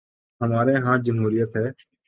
[0.41, 1.67] ہمارے ہاں جمہوریت ہے۔